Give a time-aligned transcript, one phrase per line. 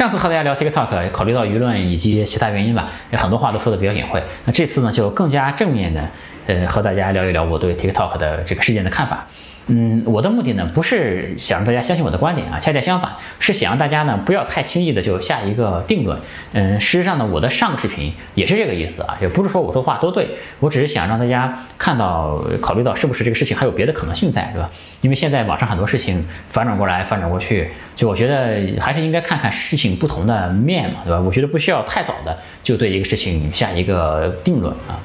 [0.00, 4.22] 上次和大家聊 TikTok，考虑到舆论以及其他原因吧，有很多话都说的比较隐晦。
[4.46, 6.08] 那这次呢，就更加正面的，
[6.50, 9.24] 呃，和大家聊一聊我对 TikTok 的这个事件的看法。
[9.68, 16.18] 嗯，我的目的呢，不是想让大家相信我的观点啊，恰恰相反，是想让大家呢不要太轻易的就下一个定论。
[16.52, 24.68] 嗯，事实上呢，我的上个视频也是这个意思啊，也不是说我说话都对，我只是想让大家看到、考虑到是不是这个事情还有别的可能性在，对吧？
[25.02, 31.20] 因为现在网上很多事情反转过来、反转过去，就我觉得还是应该看看事情不同的面嘛，对吧？
[31.20, 34.98] 我觉得不需要太早的就对一个事情下一个定论啊。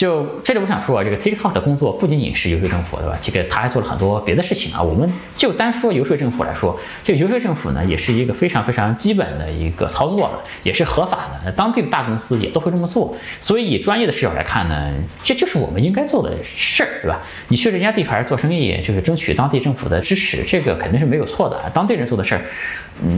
[0.00, 3.18] 就这里我想说啊，这个 TikTok 的工作不仅仅是游说政府，对吧？
[3.20, 4.80] 这个他还做了很多别的事情啊。
[4.80, 11.52] 我们就单说游说政府来说，这个游说政府呢，也是一个非常非常基本的一个操作了，也是合法的。
[11.52, 13.14] 当地的大公司也都会这么做。
[13.40, 14.90] 所以以专业的视角来看呢，
[15.22, 17.20] 这就是我们应该做的事儿，对吧？
[17.48, 21.70] 你去人家地盘做生意，就是争取当地政府的支持，这个肯定是没有错的。
[21.74, 22.40] 当地人做的事儿。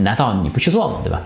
[0.03, 1.01] 难道你不去做吗？
[1.03, 1.21] 对吧？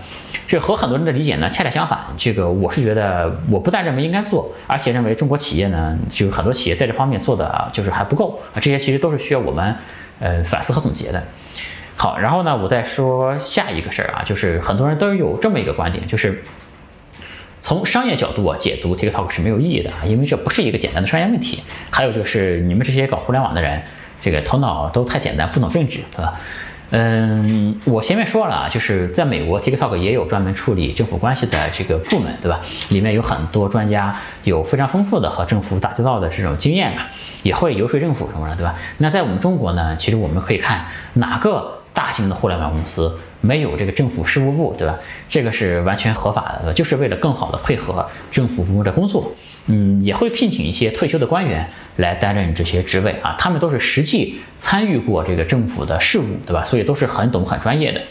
[0.47, 1.99] 这和很多人的理解呢，恰恰相反。
[2.17, 8.55] 这个我是觉得，我不但认为应该做，而且认为中国企业呢，就很多企业在这方面做的就是还不够啊。
[8.59, 9.75] 这些其实都是需要我们
[10.19, 11.21] 呃反思和总结的。
[11.95, 16.43] 好，然后呢，我再说下一个事儿啊，就是很多人都有这么一个观点，就是
[17.59, 21.63] 从商业角度啊解读 TikTok 是没有意义的啊，因为这不是一个简单的商业问题。
[21.89, 23.81] 还有就是你们这些搞互联网的人，
[24.21, 26.39] 这个头脑都太简单，不懂政治，对吧？
[26.89, 32.61] 嗯，我前面说了，就是在美国，TikTok 也有专门处理政府关系的这个部门，对吧？
[32.89, 37.01] 里面有很多专家，有非常丰富的和政府打交道的这种经验嘛，
[37.43, 38.75] 也会游说政府什么的，对吧？
[38.99, 44.97] 那在我们中国呢，其实我们可以看哪个大型的互联网公司没有这个政府事务部，对吧？
[45.27, 46.73] 这个是完全合法的，对吧？
[46.73, 49.29] 就是为了更好的配合政府部门的工作。
[49.67, 56.63] 嗯，也会聘请一些退休的官员来担任这些职位啊，他们都是实际参与过这个政府的事务，对吧？
[56.63, 58.01] 所以都是很懂、很专业的。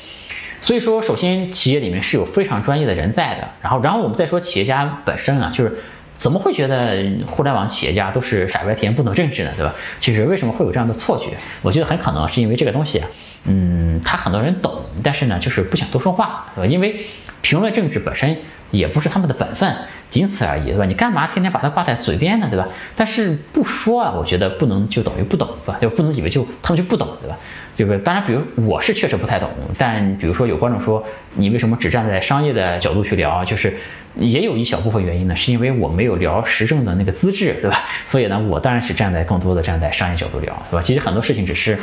[0.60, 3.48] 所以说，首先企业里面是有非常专业的人在的。
[3.62, 5.78] 然后，然后我们再说企业家本身啊，就是
[6.14, 9.52] 怎么会觉得互联网企业家都是傻白甜、不懂政治呢？
[9.56, 9.74] 对吧？
[10.00, 11.36] 其实为什么会有这样的错觉？
[11.62, 13.08] 我觉得很可能是因为这个东西啊，
[13.44, 16.66] 嗯，他很多人懂，但是呢，就是不想多说话，对吧？
[16.66, 17.00] 因为
[17.42, 18.36] 评论政治本身
[18.70, 19.74] 也不是他们的本分。
[20.08, 20.84] 仅此而已，对吧？
[20.84, 22.68] 你干嘛天天把它挂在嘴边呢，对吧？
[22.94, 25.78] 但是不说啊，我觉得不能就等于不懂，对吧？
[25.80, 27.36] 就不能以为就他们就不懂，对吧？
[27.74, 33.76] 这个当然，比如我是确实不太懂，但比如说有观众说你为什么只站在商业的角度去聊，就是
[34.14, 37.82] 也有一小部分原因呢，是因为我没有聊时政的那个资质，对吧？
[38.04, 40.80] 所以呢，我当然是站在更多的站在商业角度聊，对吧？
[40.80, 41.76] 其实很多事情只是。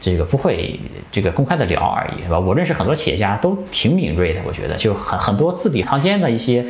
[0.00, 0.80] 这个不会
[1.12, 2.40] 这个公开的聊而已，是吧？
[2.40, 6.64] 我认识很多企业家都挺敏锐的，我觉得就很很多字里行间的一些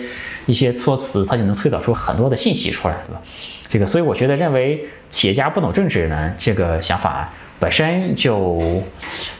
[0.46, 3.22] 一些措辞，他就能推导出很多的信息出来，对吧？
[3.68, 7.32] 这个，所以我觉得认为企业家不懂政治呢，这个想法。
[7.60, 8.82] 本身就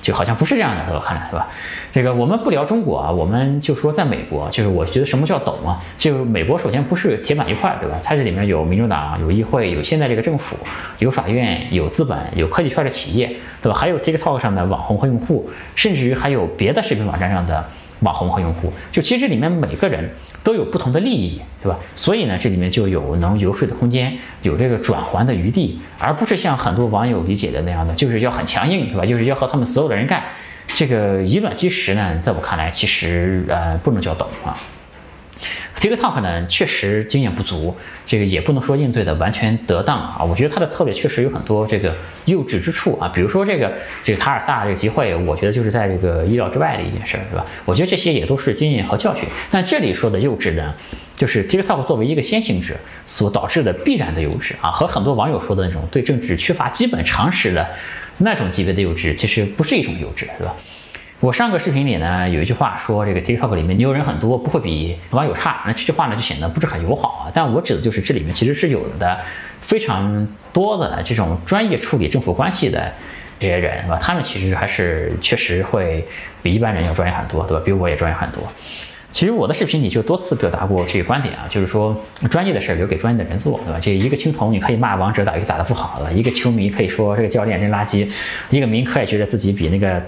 [0.03, 1.49] 就好像不是这样的，在我看来，是吧？
[1.91, 5.83] 这个我们不聊中国啊，我们就说在美国，就是我觉得什么叫懂啊？
[5.99, 7.99] 就美国首先不是铁板一块，对吧？
[8.05, 10.55] 它这里面有民主党，有议会，有现在这个政府，
[10.99, 13.77] 有法院，有资本，有科技圈的企业，对吧？
[13.77, 17.65] 还有 TikTok 上的网红和用户，甚至于还有别的视频网站上的
[18.01, 18.73] 网红和用户。
[18.93, 20.11] 就其实这里面每个人。
[20.43, 21.79] 都有不同的利益，对吧？
[21.95, 29.05] 所以呢，这里面就有能游说的空间，有这个转圜的余地，而不是像很多网友理解的那样的，就是要很强硬，对吧？
[29.05, 30.25] 就是要和他们所有的人干。
[30.67, 34.57] 这个以卵击石呢，在我看来，其实呃不能叫懂啊。
[35.77, 37.75] TikTok 呢，确实经验不足，
[38.05, 40.23] 这个也不能说应对的完全得当啊。
[40.23, 41.95] 我觉得他的策略确实有很多这个
[42.27, 43.11] 幼稚之处啊。
[43.15, 47.47] 比如说这个这个塔尔萨这个集会，我觉得就是在这个意料之外的一件事，是吧？
[47.65, 49.27] 我觉得这些也都是经验和教训。
[49.51, 50.75] 但这里说的幼稚呢，
[51.17, 52.75] 就是 TikTok 作为一个先行者
[53.07, 57.67] 所导致的必然的幼稚啊，和很多网友说的那种对政治缺乏基本常识的
[58.19, 60.55] 那种级别的幼稚，其实不是一种幼稚，是吧？
[61.21, 65.63] 我上个视频里呢有一句话说，这个 TikTok 里面牛人很多，不会比网友差。
[65.67, 67.31] 那这句话呢就显得不是很友好啊。
[67.35, 69.21] 但我指的就是这里面其实是有的
[69.61, 72.91] 非常多的这种专业处理政府关系的
[73.39, 73.99] 这些人，是吧？
[74.01, 76.03] 他们其实还是确实会
[76.43, 77.63] 比一般人要专业很多，对吧？
[77.67, 78.43] 比我也专业很多。
[79.11, 81.95] 其实我的视频里就多次表达过这个观点啊，就是说
[82.31, 83.79] 专业的事儿留给专业的人做，对吧？
[83.79, 86.11] 这一个青铜你可以骂王者打游戏打得不好，对吧？
[86.13, 88.11] 一个球迷可以说这个教练真垃圾，
[88.49, 90.03] 一个民科也觉得自己比那个。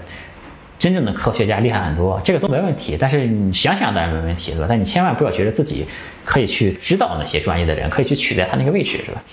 [0.83, 2.97] 真正的科学家厉害很多，这个都没问题。
[2.99, 4.65] 但是你想想当然没问题，对吧？
[4.67, 5.85] 但你千万不要觉得自己
[6.25, 9.23] 可以去指导那些专业的人，可以去取代他那个位置，是吧？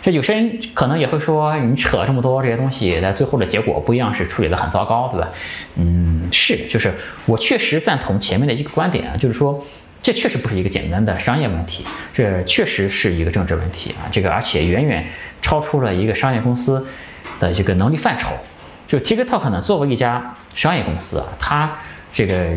[0.00, 5.28] 这有些人可能也会说，你扯这么多这些东西，在最后的结果不一样是处理的很糟糕，对吧？
[5.74, 6.94] 嗯，是，就是
[7.24, 9.60] 我确实赞同前面的一个观点啊，就是说
[10.00, 11.84] 这确实不是一个简单的商业问题，
[12.14, 14.06] 这确实是一个政治问题啊。
[14.12, 15.04] 这个而且远远
[15.42, 16.86] 超出了一个商业公司
[17.40, 18.30] 的这个能力范畴。
[18.86, 21.72] 就 TikTok 呢，作为一家商业公司啊，它
[22.12, 22.48] 这个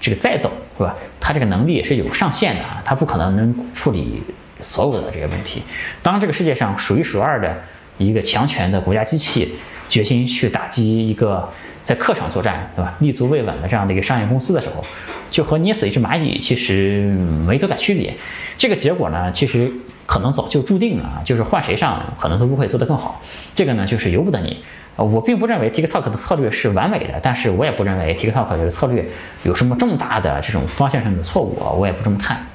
[0.00, 0.94] 这个再懂是吧？
[1.18, 4.22] 它这个能力也是有上限的啊，它不可能能处理
[4.60, 5.62] 所有的这个问题。
[6.02, 7.56] 当这个世界上数一数二的
[7.98, 9.56] 一个强权的国家机器
[9.88, 11.48] 决心去打击一个
[11.82, 12.94] 在客场作战，对吧？
[13.00, 14.84] 立足未稳的这样的一个商业公司的时候，
[15.28, 17.02] 就和捏死一只蚂蚁其实
[17.46, 18.14] 没多大区别。
[18.56, 19.72] 这个结果呢，其实
[20.06, 23.20] 可能早就注定了啊，就是换谁上可能都不会做得更好。
[23.54, 24.62] 这个呢，就是由不得你。
[25.04, 29.04] 我并不认为 TikTok 的策略是完美的，但是我也不认为 TikTok 这个策略
[29.42, 32.46] 有什么重大的这种方向上的错误，我也不这么看。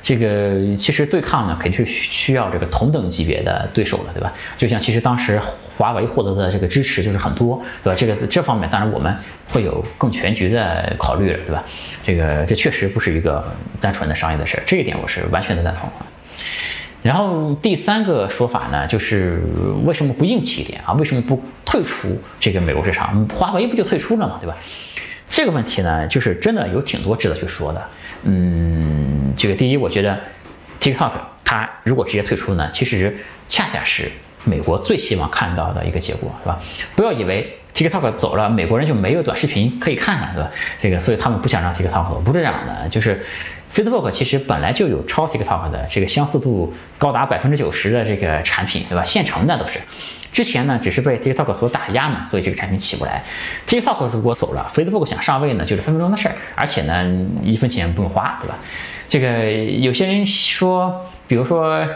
[0.00, 4.32] 这个其实对抗呢，肯定是需要这个同等级别的对手了，对吧？
[4.56, 5.40] 就像其实当时
[5.76, 7.96] 华为获得的这个支持就是很多，对吧？
[7.98, 9.14] 这个这方面当然我们
[9.48, 11.64] 会有更全局的考虑了，对吧？
[12.04, 13.44] 这个这确实不是一个
[13.80, 15.90] 单纯的商业的事儿，这一点我是完全的赞同。
[17.08, 19.40] 然后第三个说法呢，就是
[19.86, 20.92] 为什么不硬气一点啊？
[20.92, 23.26] 为什么不退出这个美国市场？
[23.30, 24.54] 华为不就退出了嘛，对吧？
[25.26, 27.82] 这个问题呢，就是真的有挺多值得去说的。
[28.24, 30.20] 嗯，这个第一，我觉得
[30.78, 31.12] TikTok
[31.42, 33.16] 它如果直接退出呢，其实
[33.48, 34.12] 恰恰是
[34.44, 36.60] 美国最希望看到的一个结果，是吧？
[36.94, 40.50] 不要以为 TikTok 走了，美国人就没有短视频可以看了，对吧？
[40.78, 43.24] 这个，所以他们不想让 TikTok 走，不是这样的，就是。
[43.72, 49.04] Facebook 其实本来就有超 TikTok 的这个相似度高达百分之九十的这个产品，对吧？
[49.04, 49.78] 现成的都是，
[50.32, 53.22] 之前呢只是被 TikTok 所打压嘛，所以这个产品起不来。
[53.66, 58.56] TikTok 如果走了，Facebook 想上位呢就是分分钟的事儿，而且呢一分钱不用花，对吧？
[59.06, 61.86] 这个有些人说，比如说，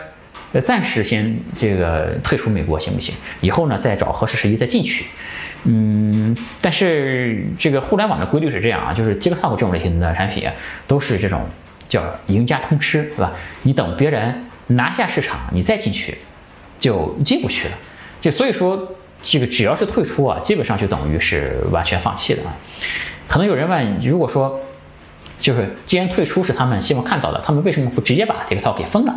[0.52, 3.14] 呃，暂时先这个退出美国行不行？
[3.40, 5.06] 以后呢再找合适时机再进去。
[5.64, 10.48] 嗯，但是这个互联网的规律是这样啊，就是 TikTok 这种类型的产品
[10.86, 11.40] 都是这种
[11.88, 13.32] 叫赢家通吃，对吧？
[13.62, 16.18] 你等别人拿下市场，你再进去
[16.78, 17.74] 就进不去了。
[18.20, 22.56] 就所以说，这个只要是退出啊，基本上就等于是完全放弃了。
[23.28, 24.60] 可能有人问，如果说
[25.42, 29.14] 就是既然退出是他们希望看到的，他们为什么不直接把 TikTok 给封了？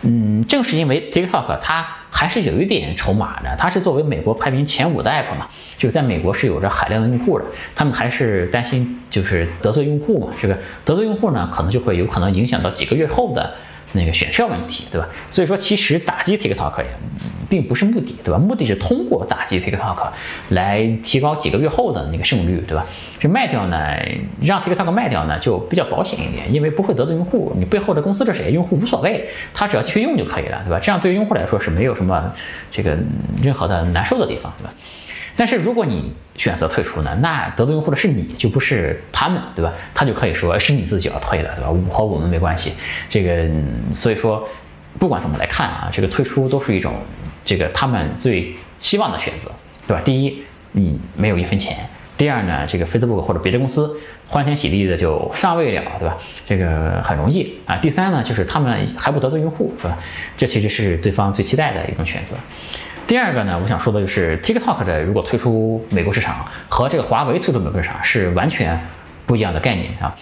[0.00, 13.52] 嗯，正是因为 TikTok 它还是有一点筹码的，它是作为美国排名前五的 app 嘛，就是在美国是有着海量的用户的，他们还是担心就是得罪用户嘛，这个得罪用户呢，可能就会有可能影响到几个月后的。
[13.92, 15.08] 那个选票问题，对吧？
[15.30, 16.90] 所以说，其实打击 TikTok 也
[17.48, 18.38] 并不是目的，对吧？
[18.38, 20.08] 目的是通过打击 TikTok
[20.50, 22.84] 来提高几个月后的那个胜率，对吧？
[23.18, 23.96] 这卖掉呢，
[24.40, 27.52] 让 TikTok 卖掉呢，就比较保险一点，因为不会得罪用户。
[27.56, 30.78] 你背后的公司是谁，用户无所谓，他只要继续用就可以了，对吧？
[30.80, 32.32] 这样对于用户来说是没有什么
[32.70, 32.96] 这个
[33.42, 34.72] 任何的难受的地方，对吧？
[35.38, 39.70] 但是如果你选择退出呢，那得罪用户的是你，就不是他们，对吧？
[39.94, 41.70] 他就可以说是你自己要退的，对吧？
[41.90, 42.72] 和我们没关系。
[43.08, 43.46] 这个，
[43.92, 44.48] 所以说，
[44.98, 46.94] 不管怎么来看啊，这个退出都是一种
[47.46, 49.50] 这个他们最希望的选择，
[49.86, 50.02] 对吧？
[50.04, 51.74] 第一，你没有一分钱；
[52.18, 56.18] 第二呢，这个 Facebook 或者别的公司欢天喜地的就上位了，对吧？
[56.44, 57.76] 这个很容易啊。
[57.76, 59.96] 第三呢，就是他们还不得罪用户，是吧？
[60.36, 62.36] 这其实是对方最期待的一种选择。
[63.06, 68.78] 第二个呢，我想说的就是 TikTok 的如果退出美国市场，和这个华为退出美国市场是完全
[69.24, 70.12] 不一样的概念啊。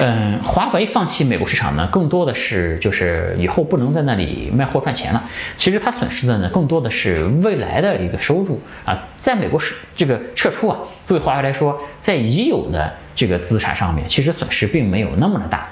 [0.00, 5.22] 嗯，华为放弃美国市场呢，更多的是就是以后不能在那里卖货赚钱了。
[5.56, 9.06] 其实它损失的呢，更多的是未来的一个收入啊。
[9.14, 10.76] 在美国是这个撤出啊，
[11.06, 15.68] 对华为来说，在已有的这个资产上面，其实损失并没有那么的大。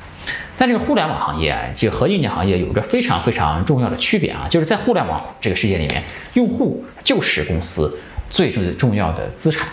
[0.57, 6.01] 但这个互联网行业啊，就和硬件行业有着非常非常重要的区别啊，就是在互联网这个世界里面，
[6.35, 7.99] 用户就是公司
[8.31, 9.67] 最最重要的资产。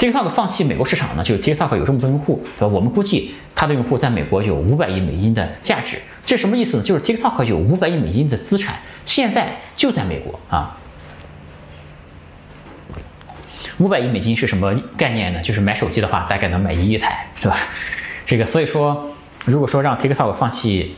[0.00, 2.66] TikTok 放弃美国市场呢，就是 TikTok 有这么多用户，对吧？
[2.66, 6.82] 我们估计它的用户在美国有五百亿美金的价值，这什么意思呢？
[6.82, 10.74] 就是 TikTok 有五百亿美金的资产，现在就在美国啊。
[13.76, 15.42] 五百亿美金是什么概念呢？
[15.42, 17.58] 就是买手机的话，大概能买一亿台，是吧？
[18.24, 19.06] 这个所以说。
[19.46, 20.96] 如果说让 TikTok 放弃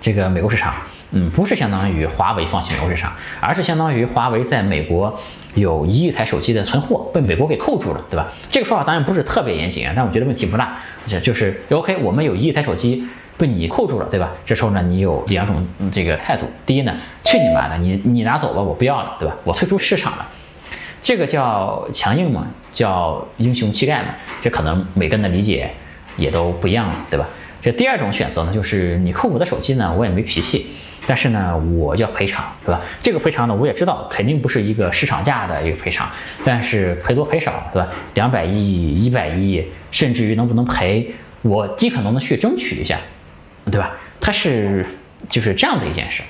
[0.00, 0.74] 这个美国市场，
[1.16, 5.16] 嗯，不是相当于华为放弃美国市场，而是相当于华为在美国
[5.54, 8.26] 有一亿台手机的存货被美国给扣住了，对吧？
[8.50, 10.76] 这个说法当然不是特别严谨啊，但我觉得问题不大，
[11.22, 13.06] 就是 OK，我们有一亿台手机
[13.38, 14.32] 被你扣住了，对吧？
[14.44, 19.36] 这时候呢，你有两种这个态度，第一呢，去你妈的，你你拿走吧，我不要了，对吧？
[19.44, 20.26] 我退出市场了，
[21.00, 24.08] 这个叫强硬嘛，叫英雄气概嘛，
[24.42, 25.70] 这可能每个人的理解
[26.16, 27.24] 也都不一样了，对吧？
[27.64, 30.66] 这第二种选择呢，就是你扣我的手机呢，我也没脾气，
[31.06, 32.78] 但是呢，我要赔偿，是吧？
[33.00, 36.06] 这个赔偿呢，我也知道肯定不是一个市场价的一个赔偿，
[36.44, 37.88] 但是赔多赔少，对吧？
[38.12, 42.98] 两百亿、一百亿，甚至于能不能赔，我尽可能的去争取一下，
[43.72, 43.92] 对吧？
[44.20, 44.84] 它是
[45.30, 46.22] 就是这样的一件事。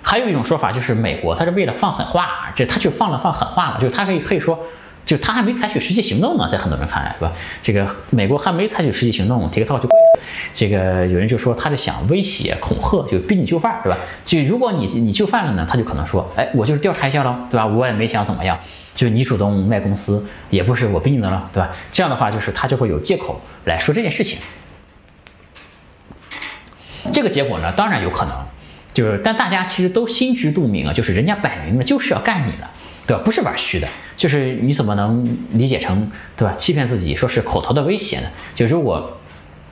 [0.00, 4.64] 还有一种说法就是美国它是为了放狠话，这他就放了放狠话了，就是他可以可以说。
[5.04, 7.32] 就他还没采取实际行动呢，在很多人看来，是吧？
[7.62, 10.20] 这个美国还没采取实际行动，TikTok 就贵了。
[10.54, 13.98] 这个有人就说他是想威胁、恐吓，就逼你就范，对吧？
[14.24, 17.66] 就如果你你就范了呢，他就可能说，哎，我就是调查一下喽，对吧？
[17.66, 18.56] 我也没想怎么样，
[18.94, 21.70] 就你主动卖公司，也不是我逼你的了，对吧？
[21.90, 24.38] 这样的话，就是他就会有借口来说这件事情。
[27.12, 28.32] 这个结果呢，当然有可能，
[28.94, 32.70] 就是但大家其实都心知肚明啊，就是人家摆明了就是要干你的。
[33.06, 33.22] 对吧？
[33.24, 36.54] 不是玩虚的，就是你怎么能理解成对吧？
[36.56, 38.28] 欺骗自己说是口头的威胁呢？
[38.54, 39.18] 就如果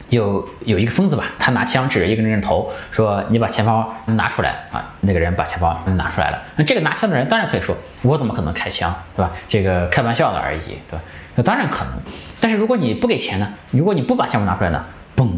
[0.08, 9.30] 有有一个疯子吧，他拿枪指着一个人的头，说你把钱包拿出来啊，那个人把钱包拿出来了，那这个拿枪的人当然可以说，我怎么可能开枪，对吧？
[9.46, 11.00] 这个开玩笑的而已，对吧？
[11.36, 11.92] 那当然可能，
[12.40, 13.52] 但是如果你不给钱呢？
[13.70, 14.84] 如果你不把钱包拿出来呢？
[15.16, 15.30] 嘣，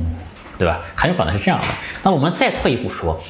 [0.56, 0.80] 对吧？
[0.94, 1.66] 很有可能是这样的。
[2.02, 3.20] 那我们再退一步说，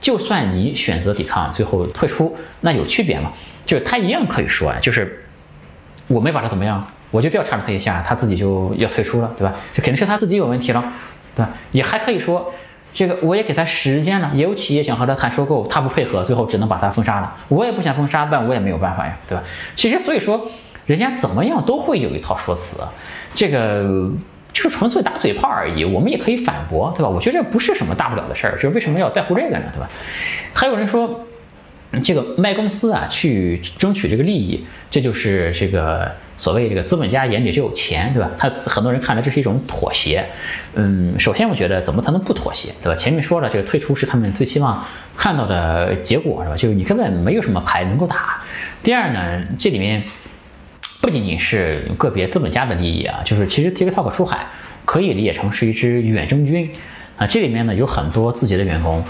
[0.00, 3.32] 就算你选择抵抗，最后退出，那有区别吗？
[3.66, 5.24] 就是他一样可以说啊，就是
[6.06, 9.54] 我没把他怎么样，我就调查了他一下，他自己就要退出了，对吧？
[9.72, 10.84] 这肯定是他自己有问题了，
[11.34, 11.50] 对吧？
[11.72, 12.52] 也还可以说，
[12.92, 17.36] 这个我也给他时间了，也有企业想和他谈收购，他不配合，最后只能把他封杀了。
[17.48, 19.44] 我也不想封杀，但我也没有办法呀，对吧？
[19.74, 20.50] 其实所以说，
[20.86, 22.78] 人家怎么样都会有一套说辞，
[23.34, 24.10] 这个
[24.58, 27.08] 就是纯粹打嘴炮而已，我们也可以反驳，对吧？
[27.08, 29.88] 我觉得这不是什么大不了的事儿，就是为什么要在乎这个呢，对吧？
[30.52, 31.24] 还有人说。
[32.02, 38.30] 这个卖公司啊，去争取这个利益，这就是这个所谓这个资本家眼里只有钱，对吧？
[38.36, 40.22] 他很多人看来这是一种妥协。
[40.74, 42.94] 嗯，首先我觉得怎么才能不妥协，对吧？
[42.94, 44.84] 前面说了，这个退出是他们最希望
[45.16, 46.56] 看到的结果，是吧？
[46.58, 48.42] 就是你根本没有什么牌能够打。
[48.82, 50.04] 第二呢，这里面
[51.00, 54.46] 不仅仅是个别资本家的利益啊，就是其实 TikTok 出海
[54.84, 56.70] 可以理解成是一支远征军
[57.16, 59.04] 啊，这里面呢有很多字节的员工。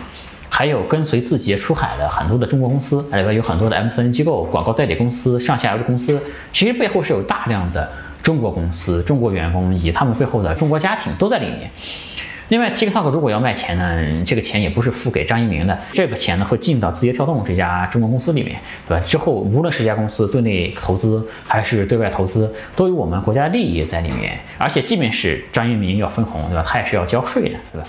[0.50, 6.20] 还有跟随字节出海的很多的中国公司，里边有很多的 MCN 机构、广告代理公司、上下游的公司，
[6.54, 7.88] 其实背后是有大量的
[8.22, 11.70] 中国公司、中国员工以及他们背后的中国家庭都在里面。
[12.48, 18.56] 另外，TikTok 如果要卖钱呢，这个钱也不是付给张一鸣的，这个钱呢会进到字节跳动这家中国公司里面，
[18.88, 19.04] 对吧？
[19.06, 24.38] 之后无论是这家公司对内投资还是对外投资，都有我们国家利益在里面。
[24.56, 26.64] 而且，即便是张一鸣要分红，对吧？
[26.66, 27.86] 他也是要交税的，对吧？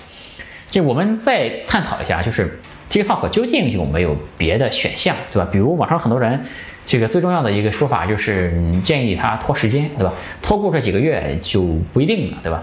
[0.69, 2.59] 这我们再探讨一下，就是
[2.91, 5.47] TikTok 究竟有没有别的选项，对吧？
[5.49, 6.37] 比如网上很多人，
[6.85, 10.13] 这个最重要的一个说法就是建议他拖时间，对吧？
[10.41, 11.63] 拖过这几个月就
[11.93, 12.61] 不一定了，对吧？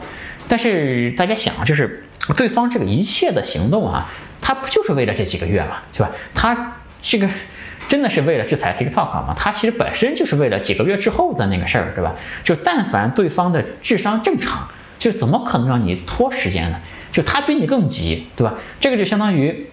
[0.49, 2.05] 但是大家想，就是
[2.37, 4.11] 对方这个一切的行动啊，
[4.41, 6.11] 他不就是为了这几个月嘛，是吧？
[6.35, 7.29] 他这个
[7.88, 9.35] 真的是为了制裁 TikTok 吗？
[9.37, 12.15] 他其实本身就是为了几个月之后的那个事儿，对吧？
[12.45, 16.81] 就但凡对方的智商正常，就怎么可能让你拖时间呢？
[17.12, 18.55] 就他比你更急，对吧？
[18.81, 19.67] 这个就相当于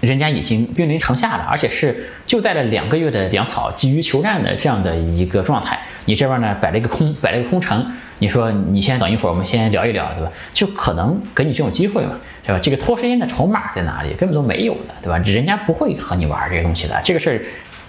[0.00, 5.78] 人家已经兵临城下了，而且是就带了两个月的粮草，急于求战的这样的一个状态。
[6.06, 7.92] 你这边呢摆了一个空，摆了一个空城。
[8.20, 10.30] 你说你先等一会儿，我们先聊一聊，对吧？
[10.54, 12.12] 就可能给你这种机会嘛，
[12.44, 12.60] 对吧？
[12.62, 14.14] 这个拖时间的筹码在哪里？
[14.14, 15.18] 根本都没有的，对吧？
[15.18, 17.42] 人家不会和你玩这个东西的，这个事儿。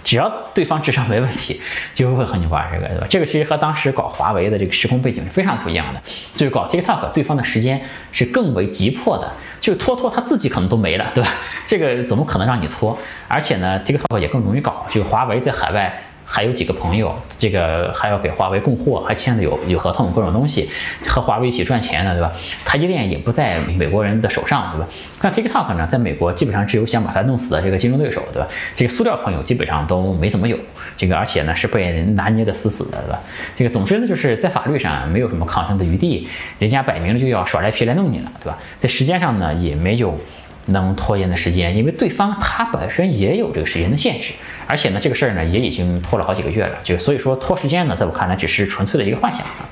[0.04, 1.60] 只要对方智商没问题，
[1.94, 3.06] 就会和你玩这个，对吧？
[3.08, 6.02] 这个其实和当时搞华为的这个时空背景是非常不一样的。
[6.34, 11.30] 就是搞 TikTok，对方的时间是更为急迫的，就拖拖他自己可能都没了，对吧？
[11.64, 12.98] 这个怎么可能让你拖？
[13.28, 15.96] 而且呢，TikTok 也更容易搞，就华为在海外。
[16.24, 20.68] 还有几个朋友，这个还要给华为供货，还签的有有合同，各种东西，
[21.06, 22.32] 和华为一起赚钱的，对吧？
[22.64, 24.88] 台积电也不在美国人的手上，对吧？
[25.20, 28.48] 那 TikTok 呢，在美国基本上只有想把它弄死的这个竞争对手，对吧？
[28.74, 30.56] 这个塑料朋友基本上都没怎么有，
[30.96, 33.20] 这个而且呢是被人拿捏的死死的，对吧？
[33.56, 38.58] 这个总之呢，就是在法律上没有什么抗争的余地，人家摆明了就要耍赖皮来弄你了，对吧？
[38.80, 40.18] 在时间上呢也没有。
[40.66, 44.32] 能拖延的时间，因为对方他本身也有这个时间的限制，
[44.66, 49.68] 而且呢，这个事儿呢也已经拖了好几个月了，就所以说拖时间呢，在我看来只是纯粹的一个幻想啊。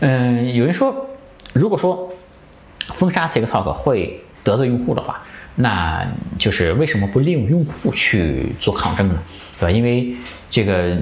[0.00, 1.08] 嗯，有人说，
[1.52, 2.12] 如果说
[2.94, 5.22] 封杀 TikTok 会得罪用户的话。
[5.58, 9.14] 那就是为什么不利用用户去做抗争呢？
[9.58, 9.70] 对吧？
[9.70, 10.14] 因为
[10.50, 10.96] 这个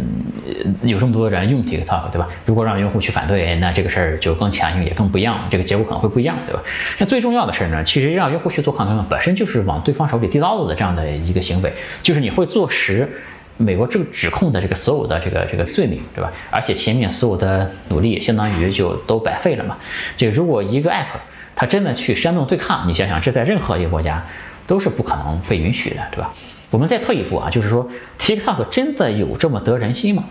[0.82, 2.28] 有这么多人用 TikTok，对吧？
[2.46, 6.62] 如果让用户去反对，那这个事儿就更强硬，也更不一样，这个结果可能会不一样，对吧？
[6.98, 13.08] 那最重要的事儿呢，其实让用户去做抗争，本身就是往对方手里递刀子的这样的一个行为，就是你会坐实
[13.56, 16.32] 美国这个指控的这个所有的这个这个罪名，对吧？
[16.50, 19.76] 而且前面所有的努力相当于就都白费了嘛。
[20.16, 21.18] 就如果一个 app
[21.56, 24.24] 它真的去煽动对抗，你想想，这在任何一个国家。
[24.66, 26.32] 都是不可能被允许的，对吧？
[26.70, 30.24] 我们再退一步啊，就是说，TikTok 真的有这么得人心吗？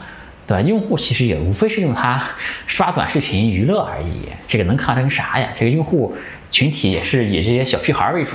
[0.45, 0.61] 对吧？
[0.61, 2.21] 用户其实也无非是用它
[2.67, 5.47] 刷短视频娱乐而已，这个能看成啥呀？
[5.55, 6.13] 这个用户
[6.51, 8.31] 群体也是以这些小屁孩为主，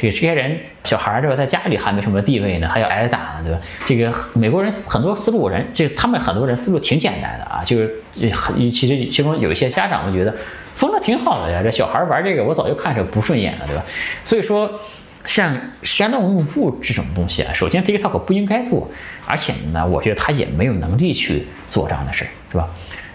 [0.00, 3.60] 这个这些人小孩儿对吧，在家里还没什么地位呢，还要挨打呢，对吧？
[3.84, 10.34] 这个美国人很多思路人，这他们很多人思路挺简单的啊，就是很其实其中有一些家长们觉得
[10.74, 13.84] 疯了挺好的呀，这小孩玩这个我早就看着不顺眼了，对吧？
[14.24, 14.80] 所以说。
[15.24, 18.90] 像煽动用户这种东西啊，首先 TikTok 不应该做，
[19.24, 22.68] 而且呢，我觉得他也没有能力去做这样的事儿，是吧？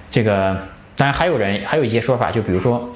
[0.09, 0.57] 这个
[0.95, 2.89] 当然还有人还有一些说法，就比如说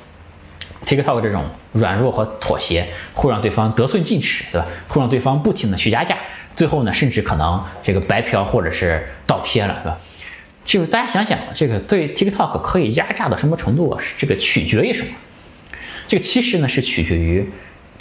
[0.85, 4.67] TikTok 这种软弱和妥协会让对方得寸进尺，对吧？
[4.87, 6.17] 会让对方不停的去压价，
[6.55, 9.99] 最后呢，甚至可能这个白嫖或者是倒贴了，对吧？
[10.63, 13.99] 就大家想想，这个对 TikTok 可以压榨到什么程度？
[14.17, 15.09] 这个取决于什么？
[16.07, 17.51] 这个其实呢是取决于。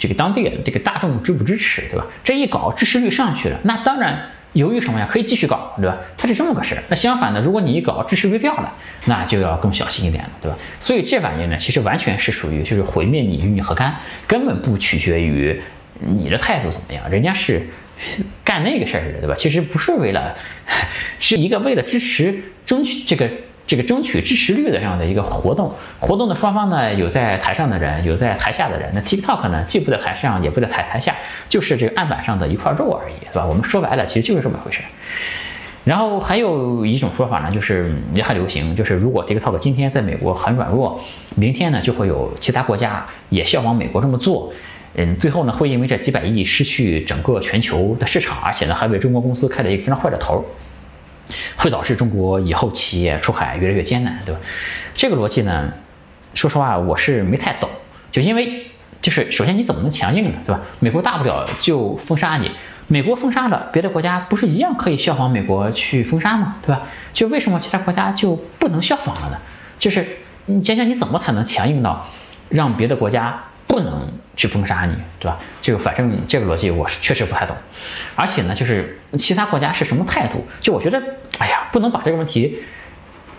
[0.01, 2.03] 这个当地的这个大众支不支持，对吧？
[2.23, 4.19] 这一搞支持率上去了，那当然
[4.53, 5.07] 由于什么呀？
[5.07, 5.95] 可以继续搞，对吧？
[6.17, 6.81] 它是这么个事儿。
[6.89, 8.73] 那相反的，如果你一搞支持率掉了，
[9.05, 10.57] 那就要更小心一点了，对吧？
[10.79, 15.61] 所以这玩意呢，其实完全是属于就是毁灭你与你何干，根本不取决于
[15.99, 17.61] 你的态度怎么样，人家是
[18.43, 19.35] 干那个事儿的，对吧？
[19.35, 20.35] 其实不是为了，
[21.19, 23.29] 是一个为了支持争取这个。
[23.67, 28.91] 这个争取支持率的这样的一个活动，活动的双方呢，有在台上的人，有在台下的人。
[28.93, 31.15] 那 TikTok 呢，既不在台上，也不在台台下，
[31.47, 33.45] 就是这个案板上的一块肉而已，是吧？
[33.45, 34.81] 我们说白了，其实就是这么回事。
[35.83, 40.99] 然后还有一种说法呢，就是也很流行，就是如果 TikTok 今天在美国很软弱，
[41.35, 44.53] 明天呢就会有其他国家也效仿美国这么做，
[44.95, 50.45] 嗯，最后呢会因为这几百亿失去整个全球的市场，而且呢还为中国公司开了一个非常坏的头。
[51.55, 54.41] 会导致中国以后企业出海越来越艰难，对吧？
[54.93, 55.71] 这个逻辑呢，
[56.33, 57.69] 说实话我是没太懂。
[58.11, 58.65] 就因为
[59.01, 60.61] 就是首先你怎么能强硬呢，对吧？
[60.79, 62.51] 美国大不了就封杀你，
[62.87, 66.57] 美国封杀了，别的国家不是一样可以效仿美国去封杀吗？
[66.61, 66.83] 对吧？
[67.13, 69.37] 就为什么其他国家就不能效仿了呢？
[69.79, 70.05] 就是
[70.47, 72.07] 你想想你怎么才能强硬到
[72.49, 73.41] 让别的国家？
[73.71, 75.39] 不能去封杀你，对吧？
[75.61, 77.55] 这个反正这个逻辑我是确实不太懂，
[78.17, 80.45] 而且呢，就是其他国家是什么态度？
[80.59, 81.01] 就我觉得，
[81.39, 82.59] 哎呀，不能把这个问题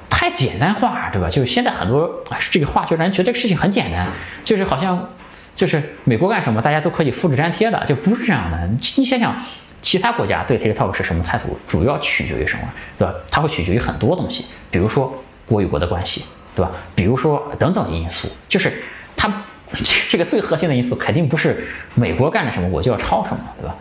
[0.09, 1.29] 太简单化，对吧？
[1.29, 4.07] 就是现在很多这个话就让人觉得这个事情很简单，
[4.43, 5.07] 就是好像
[5.55, 8.67] 就是美国干什么大家都可以复制粘贴的，就不是这样的。
[8.97, 9.37] 你想想，
[9.83, 11.59] 其他国家对 TikTok 是什么态度？
[11.69, 12.63] 主要取决于什么，
[12.97, 13.13] 对吧？
[13.31, 16.73] 它会取决于很多东西，比如说国与国的关系，对吧？
[16.95, 18.73] 比如说等等因素，就是
[19.15, 19.31] 它。
[20.09, 23.75] 这个最核心的因素肯定不是美国干了什么我就要抄什么，对吧？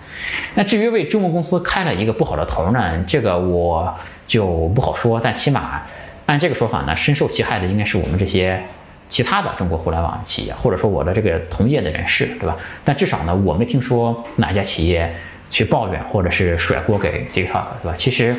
[0.56, 3.94] 那至于为中国公司开了一个不好的头呢，这个我
[4.28, 5.20] 就不好说。
[5.20, 5.82] 但起码
[6.26, 8.62] 按这个说法呢，深受其害的应该是我们这些
[9.08, 12.56] 其他的中国互联网企业，或者说我的这个同业的人士，对吧？
[12.84, 15.14] 但至少呢，我没听说哪家企业
[15.50, 17.94] 去抱怨或者是甩锅给 TikTok，对吧？
[17.96, 18.36] 其实。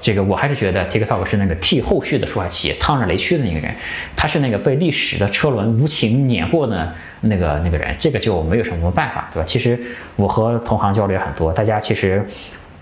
[0.00, 3.74] 这个我还是觉得 TikTok 是那个替后续的出海企业趟着雷区的那个人，
[4.16, 9.44] 他是那个被历史的车轮无情碾过的那个那个人，这个就没有什么办法，对吧？
[9.46, 9.78] 其实
[10.16, 12.26] 我和同行交流也很多，大家其实，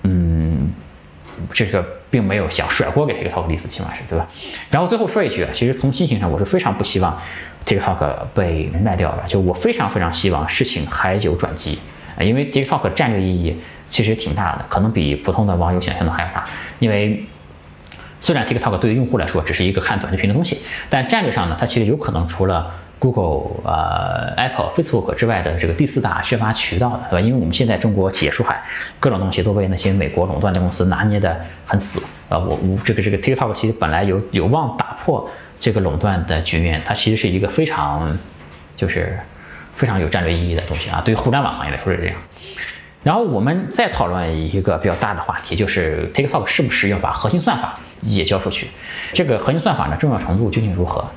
[0.04, 0.70] 嗯，
[1.52, 4.28] 这个并没有想甩锅给 TikTok 的意思，起码是对吧？
[4.70, 7.20] 然后最后说一句啊，其实从心情上我是非常不希望
[7.66, 11.80] TikTok 被卖掉的，就我非常非常希望事情还有转机，
[12.20, 13.56] 因为 TikTok 战略意义。
[13.88, 16.46] 其实挺大的，可能比普通的网友想象的还要大。
[16.78, 17.24] 因为
[18.20, 20.58] 虽然 TikTok 对于用户来说只是一个看短视频的东西，
[20.90, 27.20] 但战略上呢，它其实有可能除了 Google、呃 Apple、Facebook 之外的这个第四大宣发渠道的，对吧？
[27.20, 28.60] 因为我们现在中国企业出海，
[28.98, 32.36] 各种东西都被那些美国垄断的公司拿捏的很死啊。
[32.36, 38.18] 我我这个这个 TikTok 其实本来有有望打破这个垄断的局面，它其实是一个非常
[38.74, 39.16] 就是
[39.76, 41.00] 非常有战略意义的东西啊。
[41.04, 42.16] 对于互联网行业来说是这样。
[43.04, 48.68] 然后我们再讨论一个比较大的话题，就是 TikTok 是不是要把核心算法也交出去？
[49.12, 51.08] 这个核心算法呢，重要程度究竟如何？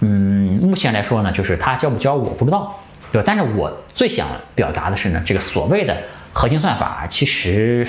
[0.00, 2.78] 嗯，目前来说呢，就是它交不交我不知道，
[3.12, 3.24] 对吧？
[3.26, 5.96] 但是我最想表达的是呢，这个所谓的
[6.32, 7.86] 核心算法其实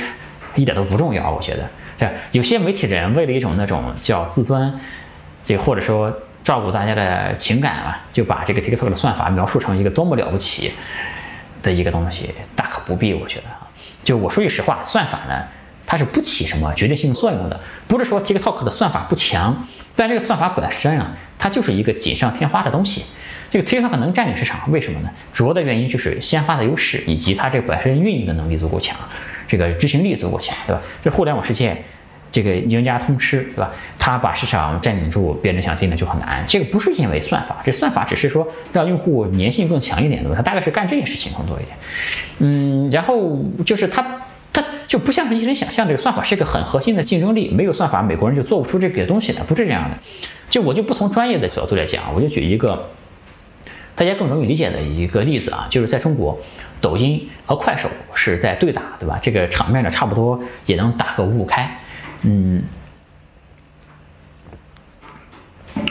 [0.56, 1.70] 一点都不重要，我觉得。
[1.98, 4.74] 对，有些媒体人为了一种那种叫自尊，
[5.44, 6.12] 这或者说
[6.44, 10.72] 照顾大家的情感啊，就把这个 TikTok 的算法描述成一个多么了不起。
[11.65, 13.67] 的一个东西大可不必，我觉得啊，
[14.04, 15.43] 就我说句实话，算法呢，
[15.86, 17.60] 它是不起什么决定性作用的。
[17.88, 23.04] 不是说 TikTok 的算法不强，但这个算法本身啊，它就是一个锦上添花的东西。
[23.49, 25.10] 这个 TikTok 能占领市场，为什么呢？
[25.34, 28.95] 主要的原因就是先发的优势，以及它这个本身运营的能力足够强，
[29.47, 30.82] 这个执行力足够强，对吧？
[31.04, 31.84] 这互联网世界。
[32.36, 33.71] 这个赢家通吃，对吧？
[33.98, 36.43] 他把市场占领住，变成想进的就很难。
[36.45, 40.36] 这个不是因为算法，这算法只是说让用户粘性更强一点，对吧？
[40.36, 41.78] 他大概是干这件事情更多一点。
[42.39, 44.06] 嗯，然后就是他
[44.52, 49.98] 他就不像是一人想象这个算法是一个很核心的竞争力，没有算法，美国人就做不出这个东西来，不是这样的。
[50.50, 52.89] 就我就不从专业的角度来讲，我就举一个
[53.95, 56.38] 大家更容易理解的一个例子啊，就是在中国，
[56.82, 59.17] 抖音和快手是在对打，对吧？
[59.21, 61.80] 这个场面呢，差不多也能打个五五开，
[62.26, 62.64] 嗯。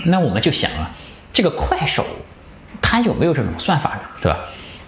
[0.04, 0.90] 那我们就想啊，
[1.32, 2.04] 这个快手
[2.82, 4.00] 它有没有这种算法呢？
[4.20, 4.38] 对吧？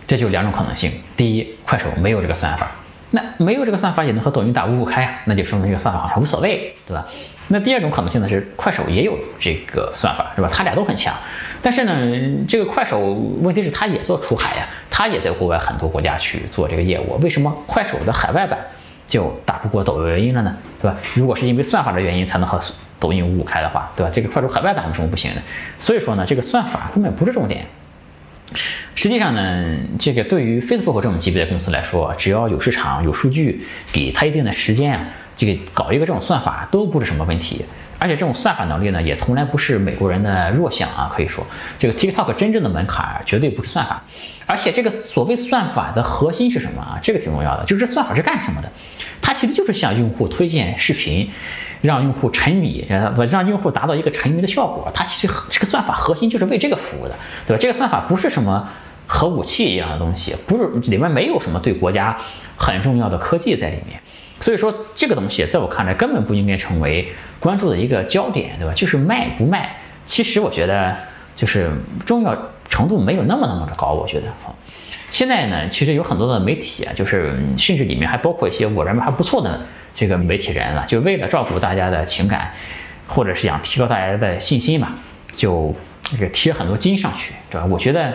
[0.07, 0.93] 这就两种可能性。
[1.17, 2.71] 第一，快手没有这个算法，
[3.11, 7.07] 那没有这个算法也能和抖音打五五开啊，那就说明这个算法好像无所谓，对吧？
[7.49, 10.49] 那第二种可能性呢是快手也有这个算法，是吧？
[10.53, 11.15] 它俩都很强，
[11.63, 13.01] 但是呢，这个快手
[13.43, 18.59] 问题是它也做出海呀，它也在国外很多国家去做这个业务，为什么快手的海外版
[19.07, 20.57] 就打不过抖音了呢？
[20.81, 20.97] 对吧？
[21.15, 22.61] 如果是因为算法的原因才能和
[22.99, 24.11] 抖音五五开的话，对吧？
[24.13, 25.43] 这个快手海外版为什么不行呢？
[25.79, 27.67] 所以说呢，这个算法根本不是重点。
[28.95, 35.05] 实际上呢，这个对于 Facebook 这种级别的公司来说，只要有市场、有数据，给他一定的时间啊，
[35.37, 37.65] 这个搞一个这种算法都不是什么问题。
[37.99, 41.11] 而且这种算法能力呢，也从来不是美国人的弱项啊。
[41.15, 41.47] 可以说，
[41.79, 44.03] 这个 TikTok 真正的门槛绝对不是算法。
[44.47, 46.99] 而且这个所谓算法的核心是什么啊？
[47.01, 48.71] 这个挺重要的，就是这算法是干什么的？
[49.23, 51.31] 它其实就是向用户推荐视频。
[51.83, 52.85] 让用户沉迷，
[53.31, 54.91] 让用户达到一个沉迷的效果。
[54.95, 57.15] 它其实这个算法核心就是为这个服务的，
[57.47, 57.61] 对吧？
[57.61, 58.67] 这个算法不是什么
[59.07, 62.17] 核武器一样的东西，不是里面没有什么对国家
[62.57, 64.01] 很重要的科技在里面。
[64.41, 67.09] 所以说，这个东西在我看来根本不应该成为
[67.41, 68.73] 关注的一个焦点，对吧？
[68.75, 70.97] 就是卖不卖，其实我觉得
[71.35, 71.71] 就是
[72.05, 72.37] 重要
[72.69, 73.93] 程度没有那么那么的高。
[73.93, 74.55] 我觉得啊，
[75.11, 79.61] 现在呢，其实有很多的媒体啊，就是甚至里面还包括一些我认为还不错的。
[79.99, 82.53] 这个媒体人了，就为了照顾大家的情感，
[83.07, 84.95] 或者是想提高大家的信心嘛，
[85.35, 87.67] 就这个贴很多金上去，对吧？
[87.67, 88.13] 我觉得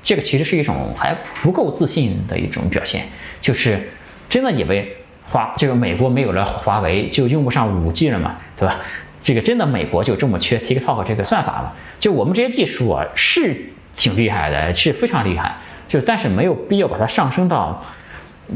[0.00, 3.06] 这个其实是一种还不够自信的一种表现，
[3.40, 3.90] 就是
[4.28, 4.96] 真的以为
[5.30, 8.78] 华这个美国没有了华为就用不上五 G 了嘛，对吧？
[9.20, 11.74] 这个真的美国就这么缺 TikTok 这个算法了？
[11.98, 13.56] 就我们这些技术啊是
[13.96, 15.56] 挺厉害的，是非常厉害，
[15.88, 17.84] 就但是没有必要把它上升到。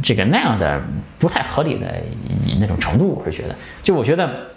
[0.05, 0.81] 这个那样的
[1.19, 2.01] 不太合理的
[2.61, 4.53] 那种程度，我是觉得，就我觉得，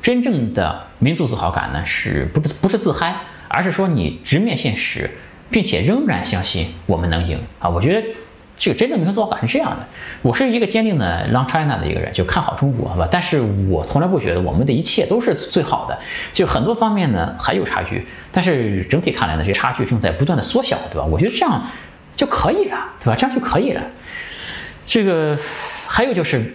[0.00, 3.14] 真正的民族自豪感呢，是不是不是自嗨，
[3.48, 5.10] 而是说你直面现实，
[5.50, 7.68] 并且仍然相信我们能赢啊！
[7.68, 8.08] 我觉得
[8.60, 9.86] 这个真正民族自豪感是这样的。
[10.20, 13.08] 我是一个坚定的 Long China 的一个人，就看好中国，好吧？
[13.10, 15.98] 但是我从来不觉得我们的一切都是最好的，
[16.34, 21.04] 就很多方面呢还有差距，但是整体看来呢，这差距正在不断的缩小，对吧？
[21.04, 21.64] 我觉得这样
[22.14, 23.16] 就可以了，对吧？
[23.18, 23.80] 这样就可以了。
[24.86, 25.38] 这个
[25.86, 26.54] 还有就是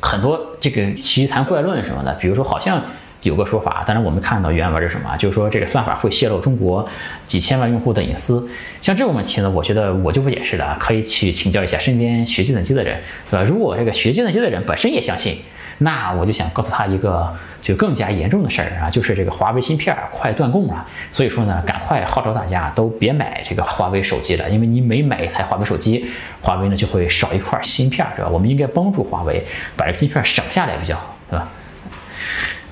[0.00, 2.80] 很多这个奇谈怪论什么的，比如说好像
[3.22, 6.88] 有个说法，当然我们看到原文是什么，就是说这个算法会泄露中国
[7.26, 8.48] 几千万用户的隐私。
[8.82, 13.44] 像这种问题呢，我觉得我就不解释了，可以去请教一下身边学计算机的人，对吧？
[13.44, 15.36] 如果这个学计算机的人本身也相信。
[15.82, 26.04] 那我就想告诉他一个就更加严重的事儿啊，就是这个华为芯片快断供了，所以说呢，赶快号召大家都别买这个华为手机了，因为你每买一台华为手机，
[26.42, 28.30] 华为呢就会少一块芯片，对吧？
[28.30, 29.42] 我们应该帮助华为
[29.74, 31.48] 把这个芯片省下来比较好，对吧？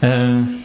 [0.00, 0.62] 嗯，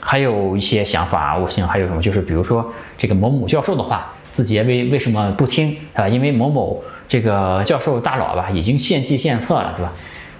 [0.00, 6.08] 还有一些想法，我想还有什么，就是比如说这个某某教授的话，字节为为什么不听，啊？
[6.08, 9.92] 因为某某这个教授大佬吧，已经献计献策了，对吧？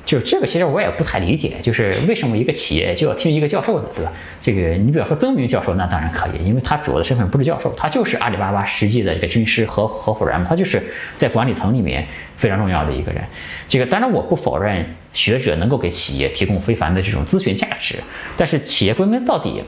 [0.05, 4.13] 就这个，其实我也不太理解，就是为什么一个企业就要听一个教授的，对吧？
[4.39, 10.83] 这个你比方说曾明教授，那当然可以，因为他主要的身份不是教授，他就是阿里巴巴实际的一个军师和合伙人嘛，他就是
[11.17, 13.25] 在管理层里面非常重要的一个人。
[13.67, 17.97] 这个当然我不否认学者能够给企业提供非凡的这种咨询价值，
[18.37, 19.65] 但是企业归根到底，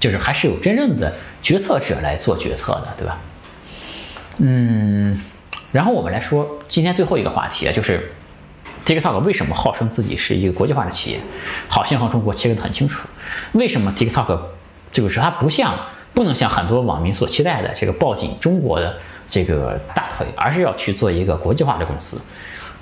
[0.00, 3.20] 就是还是有真正的决策者来做决策的，对吧？
[4.38, 5.20] 嗯，
[5.72, 8.10] 然后我们来说今天最后一个话题啊，就是。
[8.84, 11.20] TikTok 为什么号称自己是一个国际化的企业？
[11.68, 13.08] 好像和中国切割得很清楚。
[13.52, 14.38] 为什么 TikTok
[14.90, 15.74] 就是它不像
[16.14, 18.96] 不能像很多网民所期待的这个抱紧中国的
[19.28, 22.20] 这个大腿，而是要去做一个国际化的公司？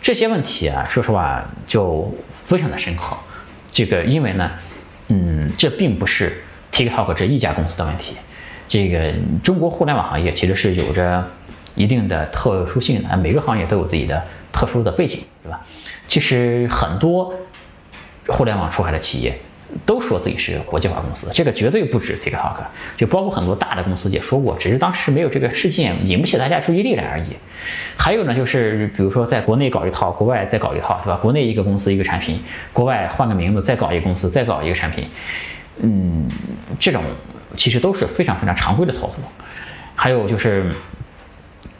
[0.02, 2.12] 这些问题啊，说实话就
[2.46, 3.16] 非常的深刻。
[3.70, 4.50] 这个因为呢，
[5.08, 8.16] 嗯，这并不是 TikTok 这一家公司的问题。
[8.66, 11.28] 这个中国互联网行业其实是有着
[11.74, 15.60] 一定的特殊性的，每个行业都有自己的特殊的背景，对吧？
[16.10, 17.32] 其实很多
[18.26, 19.32] 互联网出海的企业
[19.86, 22.56] 都说自己是国际化公司，这个绝对不止 TikTok，
[22.96, 27.26] 就包括很多大的公司也说过，只是当时没有这个事件引不起大家注意力来而已。
[27.96, 31.16] 还有呢，就是比如说在国内搞一套，国外再搞一套，对吧？
[31.22, 32.42] 国内一个公司一个产品，
[32.72, 35.06] 国外换个名字再搞一个公司再搞一个产品，
[35.78, 36.28] 嗯，
[36.80, 37.04] 这种
[37.56, 39.22] 其实都是非常非常常规的操作。
[39.94, 40.74] 还有就是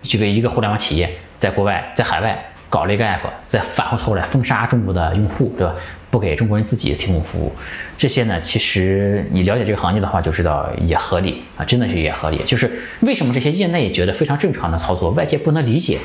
[0.05, 2.47] 这个一个互联网企业在国外在海外。
[2.71, 5.75] 搞了一个 app，再反过头来封杀中国的用户，对吧？
[6.11, 7.53] 不给中国人自己提供服务，
[7.97, 12.39] 这些呢，其实你了解这个行业的话就知道也合理啊，真的是也合理。
[12.45, 12.69] 就是
[13.03, 15.99] 为什么这些业内觉得非常正常的操作，外界不能理解，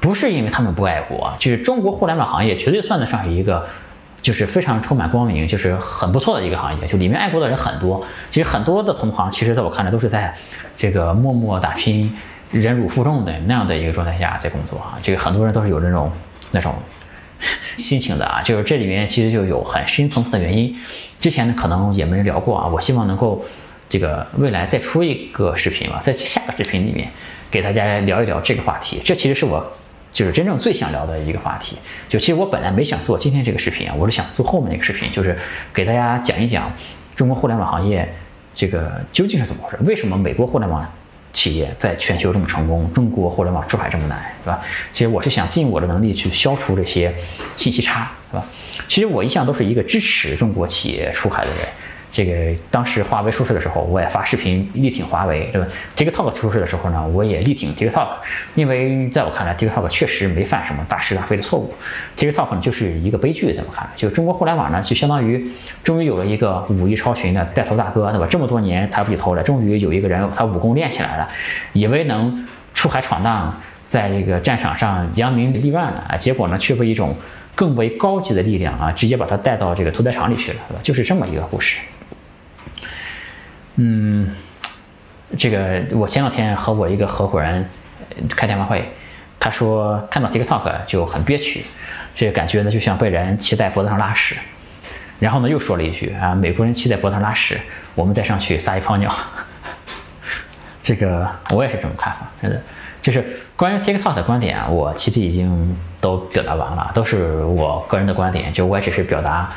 [0.00, 3.66] 不是因为他们不爱国，就是中国互联网行业绝对算得上是一个，
[4.22, 8.02] 就是非常充满光明，就是很不错的一个行业，就里面爱国的人很多。
[8.30, 10.34] 其实很多的同行，其实在我看来都是在
[10.74, 12.10] 这个默默打拼、
[12.50, 14.98] 忍辱负重的那样的一个状态下在工作啊。
[15.02, 16.10] 这个很多人都是有这种
[16.50, 16.74] 那种。
[17.78, 20.76] 心情的啊，就是这里面其实就有很深层次的原因。
[21.18, 23.42] 之前呢可能也没人聊过啊，我希望能够
[23.88, 27.08] 这个未来再出一个视频吧，在下个视频里面
[27.50, 29.00] 给大家聊一聊这个话题。
[29.02, 29.72] 这其实是我
[30.12, 31.78] 就是真正最想聊的一个话题。
[32.10, 35.34] 就其实我本来没想做今天这个视频啊，我是想做后面那个视频，就是
[35.72, 36.70] 给大家讲一讲
[37.16, 38.06] 中国互联网行业
[38.52, 40.86] 这个究竟是怎么回事，为什么美国互联网。
[41.32, 44.60] 企业在全球这么成功，中国互联网出海这么难，是吧？
[44.92, 47.14] 其实我是想尽我的能力去消除这些
[47.56, 48.44] 信息差，是吧？
[48.88, 51.58] 其实我一向都是一个支持中国企业出海的人。
[52.12, 52.32] 这个
[52.70, 58.08] 当时华为出事的时候，我也发视频力挺华为，对吧？TikTok 出事的时候呢，我也力挺 TikTok，
[58.56, 61.72] 因为在我看来，TikTok 确实没犯什么大是大非的错误
[62.16, 65.48] ，TikTok 呢就是一个悲剧，在我看，就中国互联网呢就相当于
[65.84, 68.26] 终于有了一个武艺超群的带头大哥，对吧？
[68.28, 71.28] 这么多年抬不起头来，终于有一个人他武功练起来了，
[71.72, 77.14] 以为能出海闯荡，在这个战场上扬名立万了啊，结果呢却被一种
[77.54, 81.78] 更为高级的力量啊，直接把他带到这个屠宰场里去了，就是这么一个故事。
[83.82, 84.28] 嗯，
[85.38, 87.66] 这个我前两天和我一个合伙人
[88.28, 88.86] 开电话会，
[89.38, 91.64] 他说看到 TikTok 就很憋屈，
[92.14, 94.36] 这个感觉呢就像被人骑在脖子上拉屎，
[95.18, 97.58] 然后呢又说了一句啊，美国人骑在脖子上拉屎，
[97.94, 99.10] 我们再上去撒一泡尿。
[100.82, 102.60] 这个我也是这种看法，真的，
[103.00, 103.24] 就是
[103.56, 109.50] 关于 TikTok 的观点，我其实已经都表达完了，都是我个人的观点，就我也只是表达。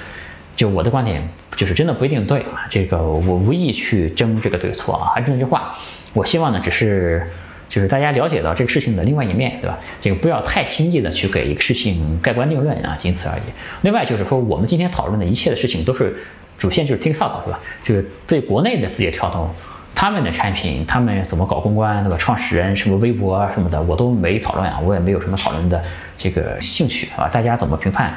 [0.56, 2.66] 就我的观点，就是真的不一定对啊。
[2.70, 5.12] 这个我无意去争这个对错啊。
[5.16, 5.76] 还是那句话，
[6.14, 7.26] 我希望呢，只是
[7.70, 9.80] 就是大家了解到这个事情的另外一面对吧？
[10.02, 13.42] 这个不要太轻易的去给一个事情盖棺定论啊，仅此而已。
[13.82, 16.16] 另外就是说，我们今天讨论的一切的事情都是
[16.58, 17.60] 主线就是 TikTok 对吧？
[17.84, 19.50] 就是对国内的字节跳动，
[19.96, 22.18] 他们的产品，他们怎么搞公关对吧？
[22.20, 25.84] 创始人什么微博啊什么的，我都没讨论啊，我也没有什么讨论的
[26.18, 27.28] 这个兴趣啊。
[27.28, 28.14] 大家怎么评判？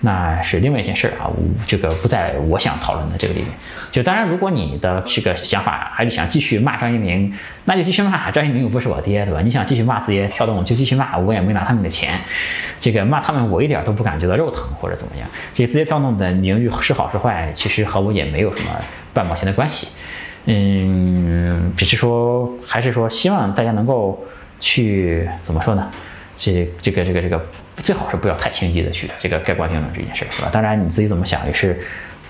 [0.00, 3.48] 那是另外一件事啊，我这个不在我想讨论的这个里面。
[3.90, 7.34] 就当然，如果你的这个想法还是想继续骂张一鸣，
[7.64, 8.30] 那就继续骂。
[8.30, 9.40] 张一鸣又不是我爹，对吧？
[9.42, 12.14] 你想继续骂字节跳动，就继续骂，我也没拿他们的钱。
[12.78, 15.28] 这个骂他们，我一点都不感觉到肉疼或者怎么样。
[15.52, 18.70] 这字节跳动的名誉是好是坏，其实和我也没有什么
[19.12, 19.88] 半毛钱的关系。
[20.44, 24.24] 嗯，只是说，还是说，希望大家能够
[24.60, 25.90] 去怎么说呢？
[26.36, 27.44] 这这个这个这个。
[27.82, 30.48] 最好是不要太轻易的去这个盖棺定论这件事，是吧？
[30.52, 31.80] 当然你自己怎么想也是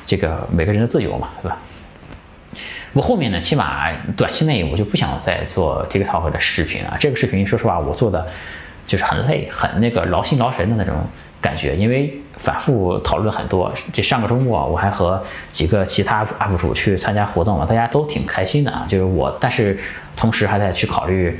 [0.04, 1.56] 这个每个人的自由嘛，对吧？
[2.92, 6.96] 我后面呢，起码短期内我就不想再做 TikTok 的视频了。
[6.98, 8.26] 这个视频说实话，我做的
[8.86, 10.96] 就是很累，很那个劳心劳神的那种
[11.40, 13.72] 感觉，因为反复讨论很多。
[13.92, 18.86] 这上个周末我还和几个其他 UP 主去参加活动了，大家都挺开心的啊。
[18.88, 19.78] 就是我，但是
[20.16, 21.38] 同时还在去考虑。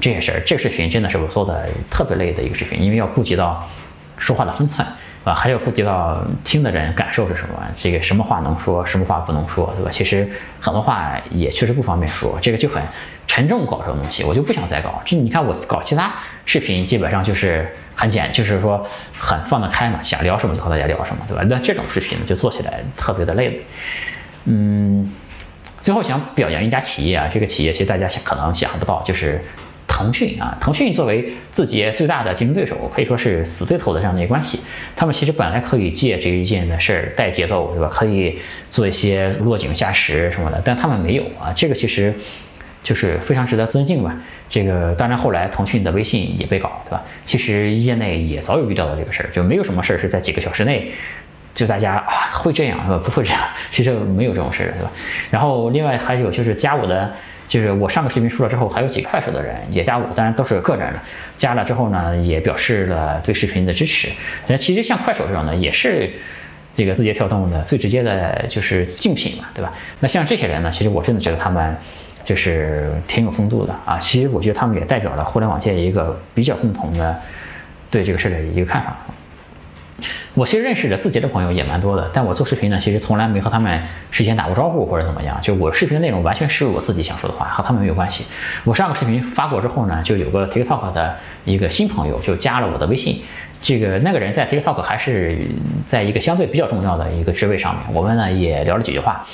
[0.00, 3.68] 这些事儿，这个视频真的是我做的特别累的一个视频，因为要顾及到
[4.16, 4.86] 说话的分寸，
[5.24, 9.90] 啊，还要顾及到听的人感受是什么，这个什么话能说，什么话不能说，对吧？
[9.90, 10.28] 其实
[10.60, 12.82] 很多话也确实不方便说，这个就很
[13.26, 15.02] 沉重，搞这种东西，我就不想再搞。
[15.04, 16.12] 这你看我搞其他
[16.44, 18.86] 视频，基本上就是很简，就是说
[19.18, 21.42] 很放得开嘛，想聊什么就和大家聊什么，对吧？
[21.48, 23.62] 那这种视频就做起来特别的累了。
[24.44, 25.12] 嗯，
[25.80, 29.42] 最后想表扬一家企业啊，这个企业其实大家想可能想不到，就是。
[29.94, 34.58] 腾讯啊，腾讯作为字节最大的竞争对手，可以说是死对头的这样的一个关系。
[34.96, 37.90] 他们其实本来可以借这一件的事儿带节奏，对吧？
[37.92, 38.38] 可以
[38.70, 41.52] 做一些落井下石什么的，但他们没有啊。
[41.54, 42.12] 这个其实
[42.82, 44.16] 就是非常值得尊敬吧。
[44.48, 47.04] 这个当然后来腾讯的微信也被搞，对吧？
[47.26, 50.90] 其实业内也早有预料到这个事儿，就没有什么事儿是在几个小时内
[51.52, 52.98] 就大家啊会这样，是吧？
[53.04, 54.90] 不会这样，其实没有这种事儿，对吧？
[55.30, 57.12] 然后另外还有就是加我的。
[57.52, 60.98] 就是我上个视频出了之后，还有几个快手的人也加我，当然都是个人的。
[61.36, 64.08] 加了之后呢，也表示了对视频的支持。
[64.46, 66.10] 那其实像快手这种呢，也是
[66.72, 69.70] 这个字节跳动的最直接的就是竞品嘛，对吧？
[70.00, 71.76] 那像这些人呢，其实我真的觉得他们
[72.24, 73.98] 就是挺有风度的啊。
[73.98, 77.20] 其实我觉得他们也代表了互联网界一个比较共同的
[77.90, 78.96] 对这个事的一个看法。
[80.34, 85.38] 我其实认识的字节的朋友也蛮多的，但我做视频呢，其实从来没和他们事先打过招呼或者怎么样。
[85.42, 88.24] 就我视频的内容完全是我自己想说的话，和他们没有关系。
[88.64, 93.22] 我上个视频发过之后呢，就有个 TikTok 的一个新朋友就加了我的微信，
[93.60, 95.38] 这个那个人在 TikTok 还是
[95.84, 99.24] 在一个相对比较重要的一个职位上面，我们呢也聊了几句话。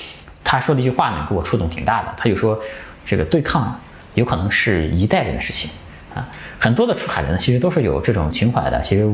[0.45, 2.15] 他说的一句话呢，给我触动挺大的。
[2.17, 2.59] 他就说，
[3.05, 3.79] 这个对抗
[4.15, 5.71] 有可能是一代人的事情
[6.15, 6.27] 啊。
[6.59, 8.81] 很多的出海人呢，其实都是有这种情怀的。
[8.83, 9.09] 其实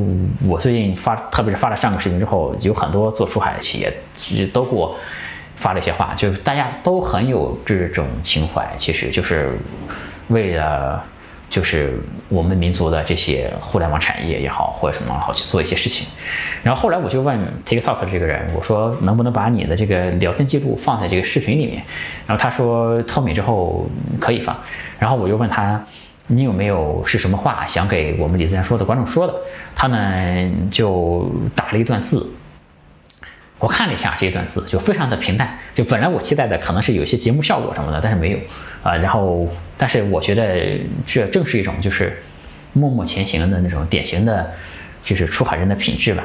[0.47, 4.97] 我最近发，特别是发了上个视频之后，有很多做出海的企业其实都给我
[5.57, 9.53] 发了一些话，就是大家都很有这种情怀，其实就是
[10.29, 11.03] 为了。
[11.51, 16.05] 就是我们民族的这些互联网产业也好，或者什么好去做一些事情。
[16.65, 21.85] 然后后来我就问 TikTok 这个人，我说能不能把你的这个聊天记录放在这个视频里面？
[22.27, 23.87] 然后他说脱敏之后
[24.19, 24.57] 可以放。
[24.99, 25.81] 然后我又问他，
[26.27, 29.35] 你有没有是什么话想给我们李自然说的观众说的？
[29.75, 32.27] 他呢就打了一段字。
[33.59, 35.59] 我看了一下这一段字，就非常的平淡。
[35.73, 38.39] 就本来我期待的可能是有一些节目效果什么的，但是没有
[38.83, 38.95] 啊。
[38.97, 42.23] 然后，但是我觉得这正是一种就是
[42.73, 44.53] 默默前行的那种典型的，
[45.03, 46.25] 就是出海人的品质吧。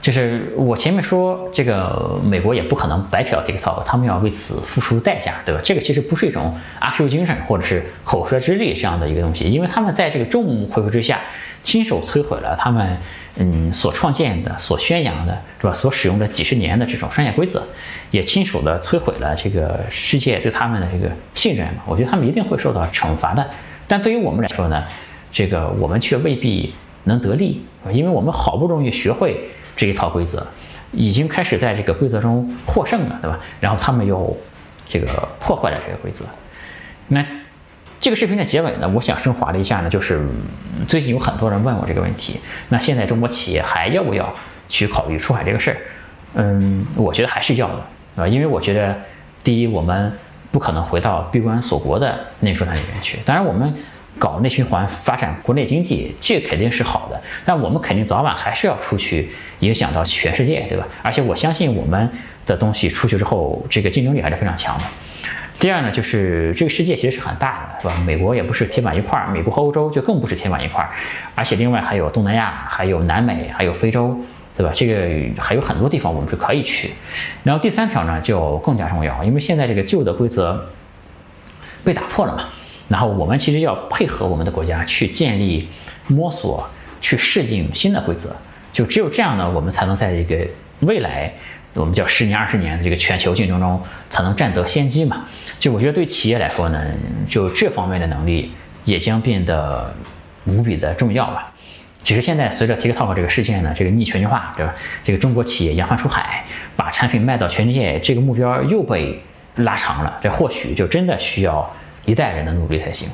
[0.00, 5.60] 就是我前面说这个美国也不可能白嫖 TikTok，他们要为此付出代价，对吧？
[5.62, 11.20] 这个其实不是一种阿 Q 精神或者是口舌之力这样的一个东西，因为他们在这个众目睽睽之下
[11.62, 12.96] 亲手摧毁了他们
[13.36, 15.72] 嗯所创建的、所宣扬的，是吧？
[15.74, 17.62] 所使用的几十年的这种商业规则，
[18.10, 21.82] 也亲手的摧毁了这个世界对他们的这个信任嘛。
[21.84, 23.46] 我觉得他们一定会受到惩罚的。
[23.86, 24.82] 但对于我们来说呢，
[25.30, 26.72] 这个我们却未必
[27.04, 27.60] 能得利，
[27.92, 29.38] 因为我们好不容易学会。
[29.76, 30.46] 这一套规则
[30.92, 33.38] 已经开始在这个规则中获胜了，对吧？
[33.60, 34.36] 然后他们又
[34.86, 35.06] 这个
[35.38, 36.24] 破坏了这个规则。
[37.08, 37.24] 那
[37.98, 40.20] 这个视频的结尾呢，我想升华了一下呢，就是
[40.88, 42.40] 最近有很多人问我这个问题。
[42.68, 44.34] 那现在中国企业还要不要
[44.68, 45.76] 去考虑出海这个事儿？
[46.34, 48.96] 嗯，我觉得还是要的，啊，因为我觉得
[49.44, 50.12] 第一，我们
[50.50, 53.18] 不可能回到闭关锁国的那个状态里面去。
[53.24, 53.74] 当然，我们。
[54.20, 59.30] 搞内循环发展国内经济，这肯定是好的，但我们肯定早晚还是要出去，
[59.60, 60.86] 影响到全世界，对吧？
[61.02, 62.08] 而且我相信我们
[62.44, 64.84] 的东西出去之后，这个竞争力还是非常强的。
[65.58, 68.02] 第二呢，就是这个世界其实是很大的，是吧？
[68.06, 70.86] 美国也不是铁板一块，美国和欧洲就更不是铁板一块，
[71.34, 74.16] 而且另外还有东南亚，还有南美，还有非洲，
[74.54, 74.70] 对吧？
[74.74, 76.90] 这个还有很多地方我们是可以去。
[77.42, 80.66] 然后第三条呢，就更加重要，因为现在这个旧的规则
[81.82, 82.44] 被打破了嘛。
[82.90, 85.68] 然后我们其实要配合我们的国家去建立、
[86.08, 86.68] 摸索、
[87.00, 88.34] 去适应新的规则，
[88.72, 90.44] 就只有这样呢，我们才能在这个
[90.80, 91.32] 未来，
[91.74, 95.24] 我们叫十年、二十年的这个全球竞争中，才能占得先机嘛。
[95.60, 96.84] 就我觉得对企业来说呢，
[97.28, 98.50] 就这方面的能力
[98.84, 99.94] 也将变得
[100.46, 101.52] 无比的重要吧。
[102.02, 104.74] 其实现在随着 TikTok 这个事件呢，这个逆全球化，对吧？
[105.04, 109.22] 这个中国企业扬帆出海，把产品卖到全世界，这个目标又被
[109.54, 110.18] 拉长了。
[110.20, 111.72] 这或许就真的需要。
[112.04, 113.08] 一代人的努力才行。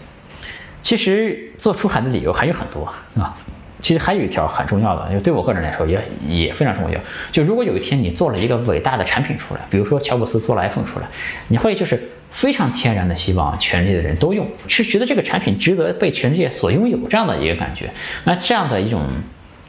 [0.82, 2.84] 其实做出海的理由还有很多
[3.20, 3.36] 啊。
[3.82, 6.98] 其实还有一条很重要的，就对我个人来说也也非常重要。
[7.30, 11.06] 就如果有一天你做了一个伟大的产品出来，比如说乔布斯做了 iPhone 出来，
[11.48, 17.88] 你会就是非常天然的希望全世界的人都用，是觉得这个产品值得被全世界所拥有这样的一个感觉。
[18.24, 19.06] 那这样的一种，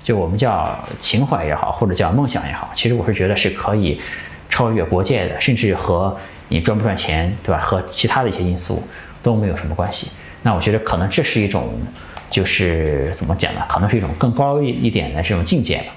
[0.01, 3.99] 就我们叫情怀也好，或者叫梦想也好，其实我是觉得是可以
[4.49, 7.59] 超越国界的，甚至和你赚不赚钱，对吧？
[7.59, 8.81] 和其他的一些因素。
[9.27, 10.09] 都没有什么关系。
[10.41, 11.73] 那我觉得可能这是一种，
[12.29, 13.61] 就是怎么讲呢？
[13.67, 15.87] 可能是一种更高一一点的这种境界吧。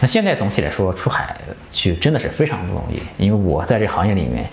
[0.00, 1.34] 那现在总体来说，出海
[1.72, 4.44] 去真的是非常不容易，因为我在这行业里面，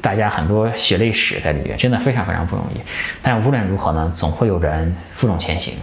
[0.00, 2.80] 大家很多血泪史在里面，真的非常非常不容易。
[3.20, 5.74] 但无论如何呢，总会有人负重前行。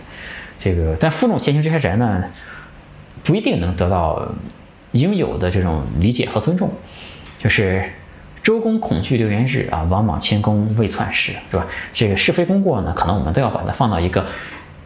[0.58, 2.24] 这个，但负重前行这些人呢，
[3.24, 4.28] 不一定能得到
[4.94, 6.72] 应有的这种理解和尊重，
[7.38, 7.84] 就是。
[8.48, 11.68] 周公恐惧流言日啊，王莽谦恭未篡时，是吧？
[11.92, 14.26] 这个是非功过呢，可能我们都要把它放到一个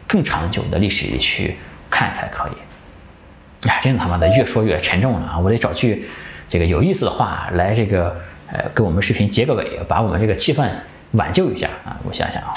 [0.08, 1.54] 更长久的历史里去
[1.88, 3.68] 看才可以。
[3.68, 5.38] 呀，真他妈的越说越沉重了啊！
[5.38, 6.04] 我得找句
[6.48, 10.68] 这个有意思的话来这个呃，给我们视频结个尾，把我们这个气氛
[11.12, 11.96] 挽救一下啊！
[12.02, 12.52] 我想想啊，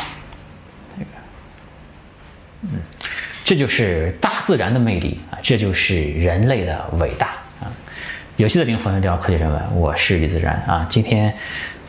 [0.97, 1.09] 这个，
[2.63, 2.79] 嗯，
[3.43, 7.35] 这就是大自然的魅力啊，这就是人类的伟大。
[8.38, 10.86] 游戏的灵魂聊科技人文，我是李自然啊。
[10.89, 11.34] 今天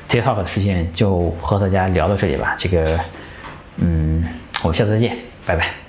[0.09, 2.55] TikTok 的事件就和大家聊到这里吧。
[2.57, 3.01] 这个，
[3.79, 4.25] 嗯，
[4.63, 5.86] 我们下次再见，拜拜。